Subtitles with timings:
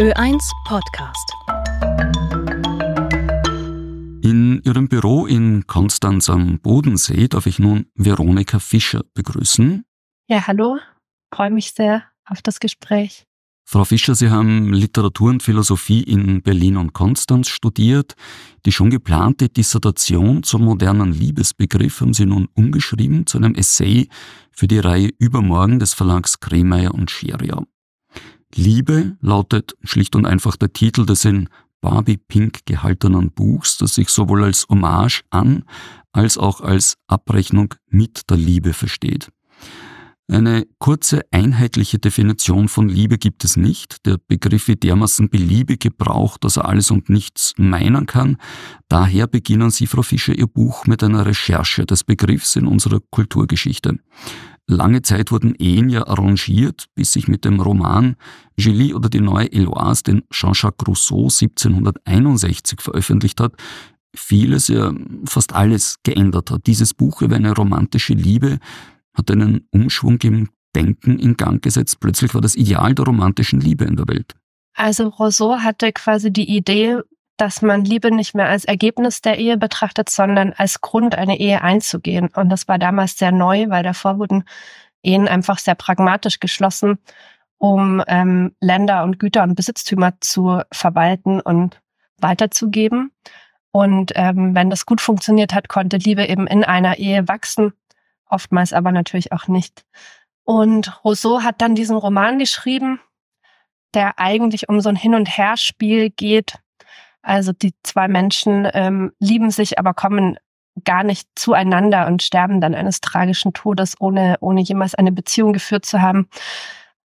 [0.00, 1.30] Ö1 Podcast.
[4.22, 9.84] In Ihrem Büro in Konstanz am Bodensee darf ich nun Veronika Fischer begrüßen.
[10.26, 10.78] Ja, hallo.
[11.34, 13.26] Freue mich sehr auf das Gespräch.
[13.68, 18.14] Frau Fischer, Sie haben Literatur und Philosophie in Berlin und Konstanz studiert.
[18.64, 24.08] Die schon geplante Dissertation zum modernen Liebesbegriff haben Sie nun umgeschrieben zu einem Essay
[24.50, 27.66] für die Reihe Übermorgen des Verlags Kremeyer und Scheriau.
[28.54, 31.48] Liebe lautet schlicht und einfach der Titel des in
[31.80, 35.64] Barbie Pink gehaltenen Buchs, das sich sowohl als Hommage an
[36.12, 39.28] als auch als Abrechnung mit der Liebe versteht.
[40.28, 44.06] Eine kurze, einheitliche Definition von Liebe gibt es nicht.
[44.06, 48.36] Der Begriff wird dermaßen beliebig gebraucht, dass er alles und nichts meinen kann.
[48.88, 53.98] Daher beginnen Sie, Frau Fischer, Ihr Buch mit einer Recherche des Begriffs in unserer Kulturgeschichte.
[54.66, 58.16] Lange Zeit wurden Ehen ja arrangiert, bis sich mit dem Roman
[58.56, 63.54] Julie oder die neue Eloise, den Jean-Jacques Rousseau 1761 veröffentlicht hat,
[64.14, 64.92] vieles, ja
[65.24, 66.66] fast alles geändert hat.
[66.66, 68.58] Dieses Buch über eine romantische Liebe
[69.14, 71.98] hat einen Umschwung im Denken in Gang gesetzt.
[72.00, 74.34] Plötzlich war das Ideal der romantischen Liebe in der Welt.
[74.74, 77.00] Also Rousseau hatte quasi die Idee,
[77.40, 81.62] dass man Liebe nicht mehr als Ergebnis der Ehe betrachtet, sondern als Grund, eine Ehe
[81.62, 82.28] einzugehen.
[82.34, 84.44] Und das war damals sehr neu, weil davor wurden
[85.02, 86.98] Ehen einfach sehr pragmatisch geschlossen,
[87.58, 91.80] um ähm, Länder und Güter und Besitztümer zu verwalten und
[92.18, 93.12] weiterzugeben.
[93.72, 97.72] Und ähm, wenn das gut funktioniert hat, konnte Liebe eben in einer Ehe wachsen
[98.30, 99.84] oftmals aber natürlich auch nicht.
[100.44, 103.00] Und Rousseau hat dann diesen Roman geschrieben,
[103.94, 106.54] der eigentlich um so ein Hin- und Herspiel geht.
[107.22, 110.38] Also die zwei Menschen ähm, lieben sich, aber kommen
[110.84, 115.84] gar nicht zueinander und sterben dann eines tragischen Todes, ohne, ohne jemals eine Beziehung geführt
[115.84, 116.28] zu haben.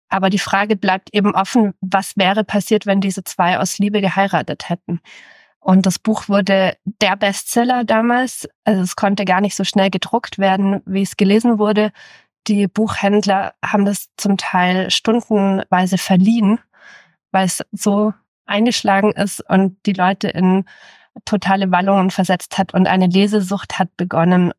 [0.09, 4.69] Aber die Frage bleibt eben offen, was wäre passiert, wenn diese zwei aus Liebe geheiratet
[4.69, 5.01] hätten?
[5.59, 8.49] Und das Buch wurde der Bestseller damals.
[8.65, 11.93] Also es konnte gar nicht so schnell gedruckt werden, wie es gelesen wurde.
[12.49, 16.59] Die Buchhändler haben das zum Teil stundenweise verliehen,
[17.31, 18.13] weil es so
[18.47, 20.65] eingeschlagen ist und die Leute in
[21.25, 24.53] totale Wallungen versetzt hat und eine Lesesucht hat begonnen,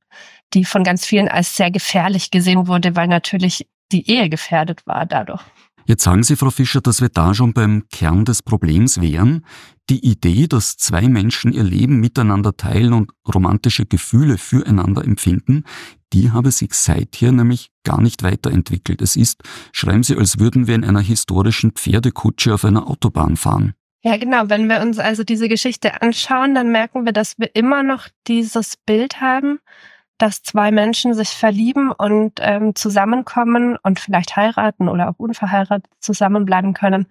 [0.53, 5.05] die von ganz vielen als sehr gefährlich gesehen wurde, weil natürlich die Ehe gefährdet war
[5.05, 5.41] dadurch.
[5.85, 9.45] Jetzt sagen Sie, Frau Fischer, dass wir da schon beim Kern des Problems wären.
[9.89, 15.63] Die Idee, dass zwei Menschen ihr Leben miteinander teilen und romantische Gefühle füreinander empfinden,
[16.13, 19.01] die habe sich seither nämlich gar nicht weiterentwickelt.
[19.01, 19.41] Es ist,
[19.73, 23.73] schreiben Sie, als würden wir in einer historischen Pferdekutsche auf einer Autobahn fahren.
[24.03, 24.49] Ja, genau.
[24.49, 28.75] Wenn wir uns also diese Geschichte anschauen, dann merken wir, dass wir immer noch dieses
[28.85, 29.59] Bild haben,
[30.23, 36.73] dass zwei Menschen sich verlieben und ähm, zusammenkommen und vielleicht heiraten oder auch unverheiratet zusammenbleiben
[36.73, 37.07] können,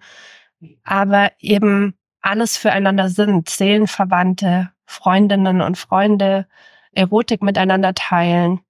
[0.83, 6.47] aber eben alles füreinander sind, Seelenverwandte, Freundinnen und Freunde,
[6.91, 8.61] Erotik miteinander teilen,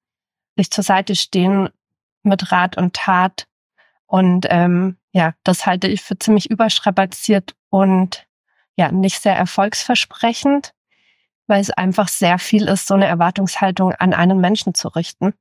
[0.58, 1.70] sich zur Seite stehen
[2.24, 3.48] mit Rat und Tat.
[4.08, 8.28] Und ähm, ja, das halte ich für ziemlich überstrapaziert und
[8.76, 10.74] ja, nicht sehr erfolgsversprechend
[11.48, 15.34] weil es einfach sehr viel ist, so eine Erwartungshaltung an einen Menschen zu richten.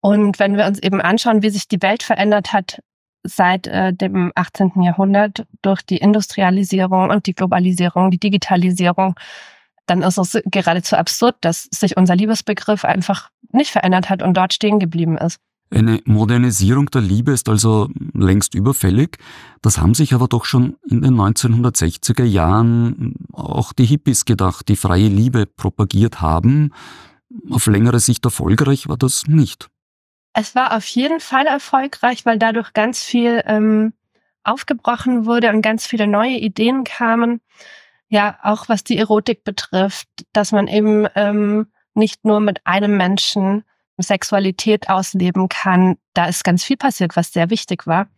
[0.00, 2.80] Und wenn wir uns eben anschauen, wie sich die Welt verändert hat
[3.24, 4.82] seit äh, dem 18.
[4.82, 9.16] Jahrhundert durch die Industrialisierung und die Globalisierung, die Digitalisierung,
[9.86, 14.52] dann ist es geradezu absurd, dass sich unser Liebesbegriff einfach nicht verändert hat und dort
[14.52, 15.40] stehen geblieben ist.
[15.68, 19.18] Eine Modernisierung der Liebe ist also längst überfällig.
[19.62, 24.76] Das haben sich aber doch schon in den 1960er Jahren auch die Hippies gedacht, die
[24.76, 26.72] freie Liebe propagiert haben.
[27.50, 29.68] Auf längere Sicht erfolgreich war das nicht.
[30.32, 33.92] Es war auf jeden Fall erfolgreich, weil dadurch ganz viel ähm,
[34.44, 37.40] aufgebrochen wurde und ganz viele neue Ideen kamen.
[38.08, 43.64] Ja, auch was die Erotik betrifft, dass man eben ähm, nicht nur mit einem Menschen
[43.98, 45.96] Sexualität ausleben kann.
[46.14, 48.08] Da ist ganz viel passiert, was sehr wichtig war.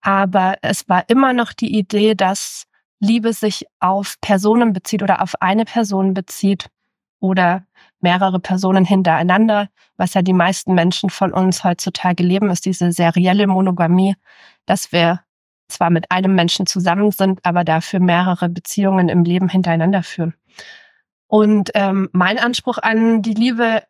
[0.00, 2.64] Aber es war immer noch die Idee, dass
[2.98, 6.68] Liebe sich auf Personen bezieht oder auf eine Person bezieht
[7.20, 7.64] oder
[8.00, 13.46] mehrere Personen hintereinander, was ja die meisten Menschen von uns heutzutage leben, ist diese serielle
[13.46, 14.16] Monogamie,
[14.66, 15.20] dass wir
[15.68, 20.34] zwar mit einem Menschen zusammen sind, aber dafür mehrere Beziehungen im Leben hintereinander führen.
[21.28, 23.82] Und ähm, mein Anspruch an die Liebe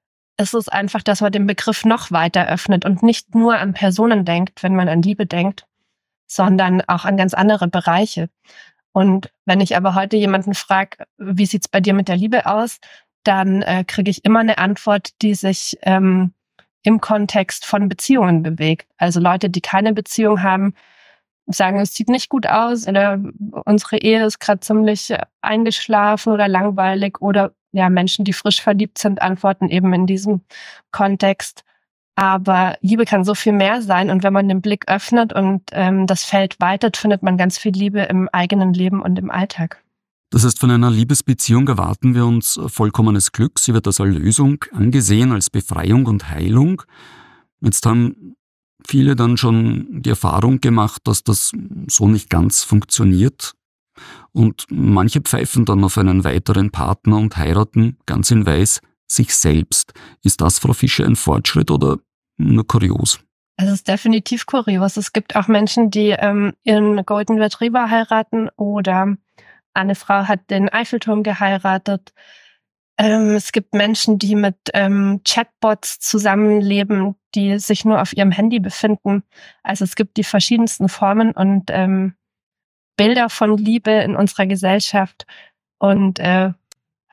[0.42, 4.24] ist es einfach, dass man den Begriff noch weiter öffnet und nicht nur an Personen
[4.24, 5.66] denkt, wenn man an Liebe denkt,
[6.26, 8.28] sondern auch an ganz andere Bereiche.
[8.92, 12.78] Und wenn ich aber heute jemanden frage, wie sieht's bei dir mit der Liebe aus,
[13.24, 16.34] dann äh, kriege ich immer eine Antwort, die sich ähm,
[16.82, 18.88] im Kontext von Beziehungen bewegt.
[18.98, 20.74] Also Leute, die keine Beziehung haben,
[21.46, 23.20] sagen, es sieht nicht gut aus oder
[23.64, 29.20] unsere Ehe ist gerade ziemlich eingeschlafen oder langweilig oder ja, Menschen, die frisch verliebt sind,
[29.22, 30.42] antworten eben in diesem
[30.90, 31.64] Kontext.
[32.14, 36.06] Aber Liebe kann so viel mehr sein und wenn man den Blick öffnet und ähm,
[36.06, 39.82] das Feld weitet, findet man ganz viel Liebe im eigenen Leben und im Alltag.
[40.30, 43.58] Das heißt, von einer Liebesbeziehung erwarten wir uns vollkommenes Glück.
[43.58, 46.82] Sie wird als Erlösung angesehen, als Befreiung und Heilung.
[47.60, 48.34] Jetzt haben
[48.86, 51.52] viele dann schon die Erfahrung gemacht, dass das
[51.86, 53.54] so nicht ganz funktioniert.
[54.32, 59.92] Und manche pfeifen dann auf einen weiteren Partner und heiraten ganz in Weiß sich selbst.
[60.22, 61.98] Ist das, Frau Fischer, ein Fortschritt oder
[62.38, 63.20] nur kurios?
[63.56, 64.96] Es ist definitiv kurios.
[64.96, 69.16] Es gibt auch Menschen, die ähm, ihren Golden Retriever heiraten oder
[69.74, 72.12] eine Frau hat den Eiffelturm geheiratet.
[72.98, 78.60] Ähm, es gibt Menschen, die mit ähm, Chatbots zusammenleben, die sich nur auf ihrem Handy
[78.60, 79.22] befinden.
[79.62, 82.14] Also es gibt die verschiedensten Formen und ähm,
[82.96, 85.26] Bilder von Liebe in unserer Gesellschaft.
[85.78, 86.52] Und äh,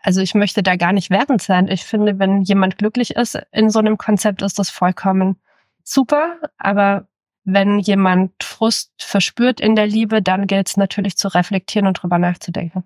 [0.01, 1.67] also ich möchte da gar nicht wertend sein.
[1.67, 5.37] Ich finde, wenn jemand glücklich ist in so einem Konzept, ist das vollkommen
[5.83, 6.37] super.
[6.57, 7.07] Aber
[7.43, 12.17] wenn jemand Frust verspürt in der Liebe, dann gilt es natürlich zu reflektieren und drüber
[12.17, 12.83] nachzudenken.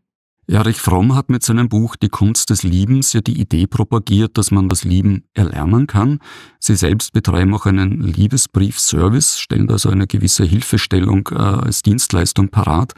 [0.47, 4.51] Erich Fromm hat mit seinem Buch Die Kunst des Liebens ja die Idee propagiert, dass
[4.51, 6.19] man das Lieben erlernen kann.
[6.59, 12.93] Sie selbst betreiben auch einen Liebesbrief-Service, stellen also eine gewisse Hilfestellung äh, als Dienstleistung parat.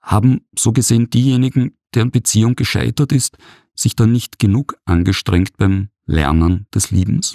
[0.00, 3.36] Haben so gesehen diejenigen, deren Beziehung gescheitert ist,
[3.74, 7.34] sich dann nicht genug angestrengt beim Lernen des Liebens?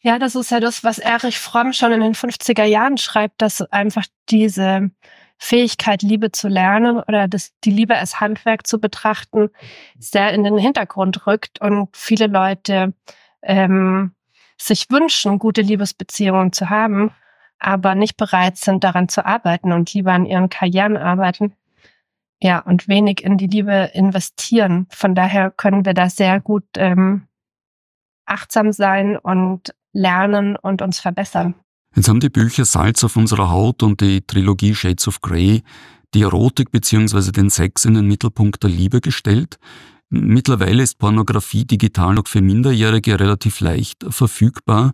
[0.00, 3.62] Ja, das ist ja das, was Erich Fromm schon in den 50er Jahren schreibt, dass
[3.62, 4.90] einfach diese
[5.38, 9.50] Fähigkeit, Liebe zu lernen oder das, die Liebe als Handwerk zu betrachten,
[9.98, 12.92] sehr in den Hintergrund rückt und viele Leute
[13.42, 14.12] ähm,
[14.56, 17.12] sich wünschen, gute Liebesbeziehungen zu haben,
[17.60, 21.54] aber nicht bereit sind, daran zu arbeiten und lieber an ihren Karrieren arbeiten.
[22.40, 24.86] Ja, und wenig in die Liebe investieren.
[24.90, 27.26] Von daher können wir da sehr gut ähm,
[28.26, 31.54] achtsam sein und lernen und uns verbessern.
[31.98, 35.64] Jetzt haben die Bücher Salz auf unserer Haut und die Trilogie Shades of Grey
[36.14, 37.32] die Erotik bzw.
[37.32, 39.58] den Sex in den Mittelpunkt der Liebe gestellt.
[40.08, 44.92] Mittlerweile ist Pornografie digital auch für Minderjährige relativ leicht verfügbar.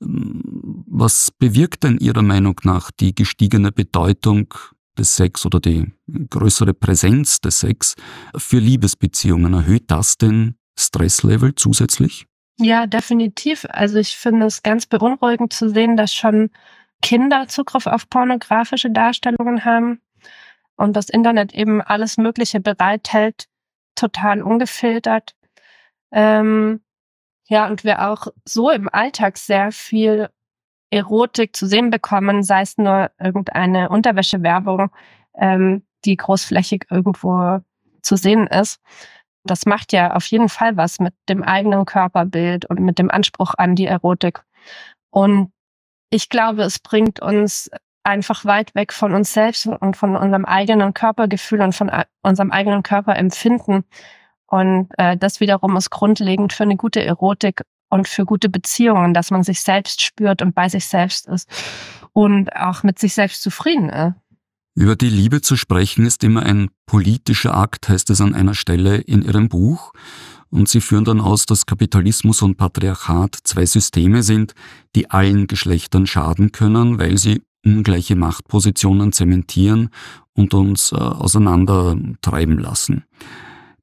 [0.00, 4.54] Was bewirkt denn Ihrer Meinung nach die gestiegene Bedeutung
[4.96, 5.92] des Sex oder die
[6.30, 7.96] größere Präsenz des Sex
[8.34, 9.52] für Liebesbeziehungen?
[9.52, 12.29] Erhöht das den Stresslevel zusätzlich?
[12.62, 13.66] Ja, definitiv.
[13.70, 16.50] Also ich finde es ganz beunruhigend zu sehen, dass schon
[17.00, 20.02] Kinder Zugriff auf pornografische Darstellungen haben
[20.76, 23.48] und das Internet eben alles Mögliche bereithält,
[23.94, 25.34] total ungefiltert.
[26.12, 26.82] Ähm,
[27.48, 30.28] ja, und wir auch so im Alltag sehr viel
[30.90, 34.90] Erotik zu sehen bekommen, sei es nur irgendeine Unterwäschewerbung,
[35.34, 37.60] ähm, die großflächig irgendwo
[38.02, 38.82] zu sehen ist.
[39.44, 43.54] Das macht ja auf jeden Fall was mit dem eigenen Körperbild und mit dem Anspruch
[43.56, 44.42] an die Erotik.
[45.10, 45.52] Und
[46.10, 47.70] ich glaube, es bringt uns
[48.02, 51.90] einfach weit weg von uns selbst und von unserem eigenen Körpergefühl und von
[52.22, 53.84] unserem eigenen Körperempfinden.
[54.46, 59.30] Und äh, das wiederum ist grundlegend für eine gute Erotik und für gute Beziehungen, dass
[59.30, 61.48] man sich selbst spürt und bei sich selbst ist
[62.12, 64.14] und auch mit sich selbst zufrieden ist.
[64.80, 68.96] Über die Liebe zu sprechen ist immer ein politischer Akt, heißt es an einer Stelle
[68.96, 69.92] in Ihrem Buch.
[70.48, 74.54] Und Sie führen dann aus, dass Kapitalismus und Patriarchat zwei Systeme sind,
[74.96, 79.90] die allen Geschlechtern schaden können, weil sie ungleiche Machtpositionen zementieren
[80.32, 83.04] und uns äh, auseinandertreiben lassen.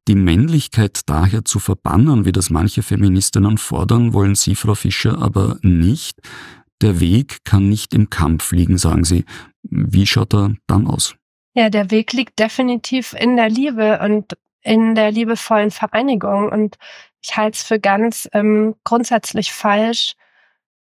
[0.07, 5.60] Die Männlichkeit daher zu verbannen, wie das manche Feministinnen fordern, wollen Sie, Frau Fischer, aber
[5.62, 6.19] nicht.
[6.81, 9.25] Der Weg kann nicht im Kampf liegen, sagen Sie.
[9.69, 11.15] Wie schaut er dann aus?
[11.53, 16.50] Ja, der Weg liegt definitiv in der Liebe und in der liebevollen Vereinigung.
[16.50, 16.77] Und
[17.21, 20.15] ich halte es für ganz ähm, grundsätzlich falsch,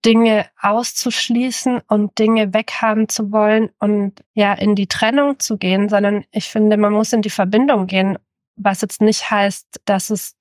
[0.04, 6.24] Dinge auszuschließen und Dinge weghaben zu wollen und ja in die Trennung zu gehen, sondern
[6.30, 8.18] ich finde, man muss in die Verbindung gehen,
[8.56, 10.36] was jetzt nicht heißt, dass es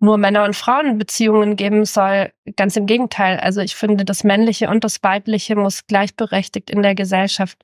[0.00, 2.32] nur Männer- und Frauenbeziehungen geben soll.
[2.56, 3.38] Ganz im Gegenteil.
[3.38, 7.62] Also ich finde, das Männliche und das Weibliche muss gleichberechtigt in der Gesellschaft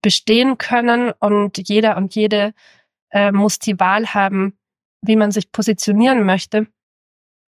[0.00, 2.54] bestehen können und jeder und jede
[3.10, 4.56] äh, muss die Wahl haben,
[5.02, 6.68] wie man sich positionieren möchte.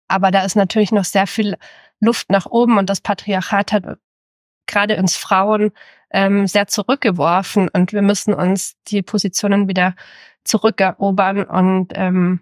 [0.09, 1.57] Aber da ist natürlich noch sehr viel
[2.01, 3.99] Luft nach oben und das Patriarchat hat
[4.67, 5.73] gerade uns Frauen
[6.11, 9.95] ähm, sehr zurückgeworfen und wir müssen uns die Positionen wieder
[10.45, 12.41] zurückerobern und ähm,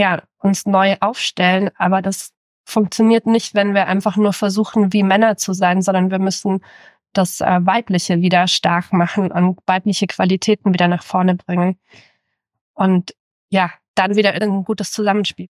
[0.00, 1.70] ja, uns neu aufstellen.
[1.76, 2.32] Aber das
[2.64, 6.60] funktioniert nicht, wenn wir einfach nur versuchen, wie Männer zu sein, sondern wir müssen
[7.12, 11.76] das äh, Weibliche wieder stark machen und weibliche Qualitäten wieder nach vorne bringen.
[12.72, 13.14] Und
[13.50, 15.48] ja, dann wieder in ein gutes Zusammenspiel.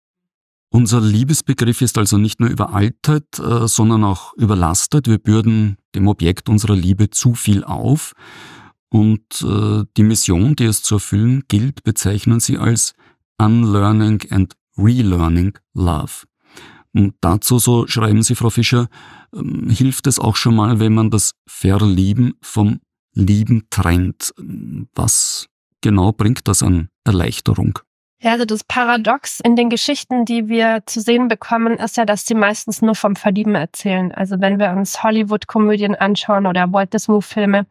[0.73, 5.07] Unser Liebesbegriff ist also nicht nur überaltet, äh, sondern auch überlastet.
[5.07, 8.15] Wir bürden dem Objekt unserer Liebe zu viel auf.
[8.89, 12.95] Und äh, die Mission, die es zu erfüllen gilt, bezeichnen sie als
[13.41, 16.27] Unlearning and Relearning Love.
[16.93, 18.89] Und dazu, so schreiben Sie, Frau Fischer,
[19.35, 22.81] ähm, hilft es auch schon mal, wenn man das Verlieben vom
[23.15, 24.33] Lieben trennt.
[24.95, 25.47] Was
[25.81, 27.79] genau bringt das an Erleichterung?
[28.23, 32.27] Ja, also das Paradox in den Geschichten, die wir zu sehen bekommen, ist ja, dass
[32.27, 34.13] sie meistens nur vom Verlieben erzählen.
[34.13, 37.67] Also wenn wir uns Hollywood-Komödien anschauen oder Walt Disney-Filme,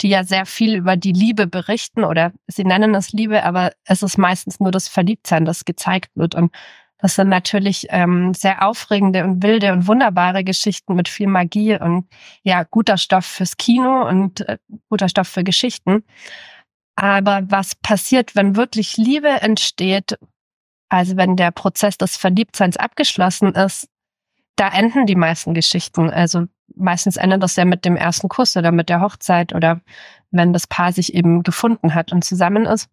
[0.00, 4.02] die ja sehr viel über die Liebe berichten oder sie nennen es Liebe, aber es
[4.02, 6.34] ist meistens nur das Verliebtsein, das gezeigt wird.
[6.34, 6.52] Und
[6.98, 12.08] das sind natürlich ähm, sehr aufregende und wilde und wunderbare Geschichten mit viel Magie und
[12.42, 14.58] ja, guter Stoff fürs Kino und äh,
[14.88, 16.04] guter Stoff für Geschichten.
[16.96, 20.16] Aber was passiert, wenn wirklich Liebe entsteht,
[20.88, 23.88] also wenn der Prozess des Verliebtseins abgeschlossen ist,
[24.56, 26.10] da enden die meisten Geschichten.
[26.10, 29.80] Also meistens endet das ja mit dem ersten Kuss oder mit der Hochzeit oder
[30.30, 32.88] wenn das Paar sich eben gefunden hat und zusammen ist.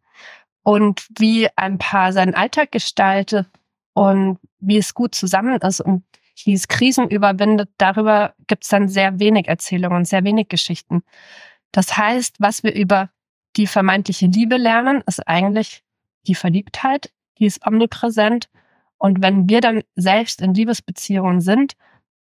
[0.64, 3.48] Und wie ein Paar seinen Alltag gestaltet
[3.94, 6.04] und wie es gut zusammen ist und
[6.46, 11.04] wie es Krisen überwindet, darüber gibt es dann sehr wenig Erzählungen, sehr wenig Geschichten.
[11.72, 13.10] Das heißt, was wir über
[13.56, 15.84] die vermeintliche Liebe lernen, ist eigentlich
[16.28, 18.50] die Verliebtheit, die ist omnipräsent.
[18.98, 21.76] Und wenn wir dann selbst in Liebesbeziehungen sind,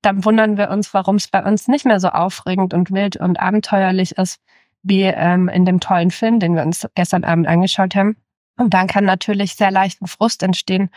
[0.05, 3.39] dann wundern wir uns, warum es bei uns nicht mehr so aufregend und wild und
[3.39, 4.39] abenteuerlich ist,
[4.83, 8.15] wie ähm, in dem tollen Film, den wir uns gestern Abend angeschaut haben.
[8.57, 10.89] Und dann kann natürlich sehr leichten Frust entstehen,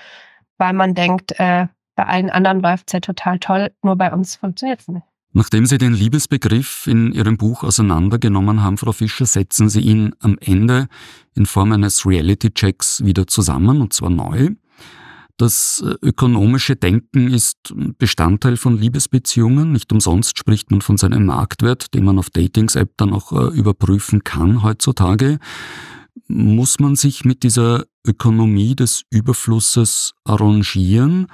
[0.58, 4.36] weil man denkt, äh, bei allen anderen läuft es ja total toll, nur bei uns
[4.36, 5.04] funktioniert es nicht.
[5.32, 10.38] Nachdem Sie den Liebesbegriff in Ihrem Buch auseinandergenommen haben, Frau Fischer, setzen Sie ihn am
[10.40, 10.88] Ende
[11.34, 14.50] in Form eines Reality-Checks wieder zusammen, und zwar neu.
[15.38, 19.72] Das äh, ökonomische Denken ist Bestandteil von Liebesbeziehungen.
[19.72, 24.24] Nicht umsonst spricht man von seinem Marktwert, den man auf Datings-App dann auch äh, überprüfen
[24.24, 25.38] kann heutzutage.
[26.26, 31.28] Muss man sich mit dieser Ökonomie des Überflusses arrangieren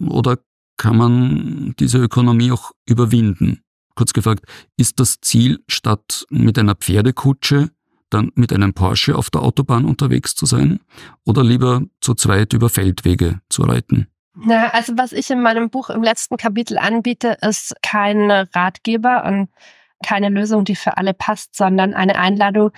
[0.00, 0.38] oder
[0.76, 3.60] kann man diese Ökonomie auch überwinden?
[3.94, 4.44] Kurz gefragt,
[4.76, 7.70] ist das Ziel, statt mit einer Pferdekutsche
[8.16, 10.80] dann mit einem Porsche auf der Autobahn unterwegs zu sein
[11.24, 14.08] oder lieber zu zweit über Feldwege zu reiten?
[14.34, 19.48] Na, also was ich in meinem Buch im letzten Kapitel anbiete, ist kein Ratgeber und
[20.04, 22.70] keine Lösung, die für alle passt, sondern eine Einladung,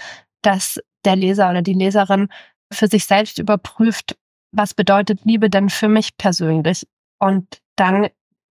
[0.43, 2.29] dass der Leser oder die Leserin
[2.73, 4.17] für sich selbst überprüft,
[4.53, 6.87] was bedeutet Liebe denn für mich persönlich?
[7.19, 8.09] Und dann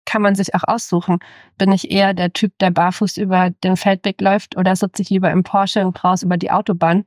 [0.08, 1.20] kann man sich auch aussuchen.
[1.60, 5.30] Bin ich eher der Typ, der barfuß über den Feldweg läuft oder sitze ich lieber
[5.30, 7.06] im Porsche und braus über die Autobahn?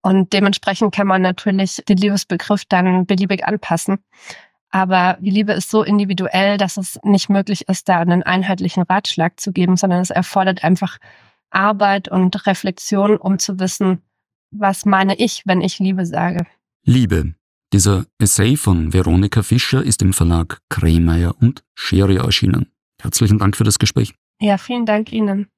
[0.00, 3.98] Und dementsprechend kann man natürlich den Liebesbegriff dann beliebig anpassen.
[4.70, 9.40] Aber die Liebe ist so individuell, dass es nicht möglich ist, da einen einheitlichen Ratschlag
[9.40, 10.98] zu geben, sondern es erfordert einfach
[11.50, 14.02] Arbeit und Reflexion, um zu wissen,
[14.50, 16.46] was meine ich, wenn ich Liebe sage.
[16.84, 17.34] Liebe,
[17.72, 22.72] dieser Essay von Veronika Fischer ist im Verlag Kremeyer und Scherer erschienen.
[23.00, 24.14] Herzlichen Dank für das Gespräch.
[24.40, 25.48] Ja, vielen Dank Ihnen.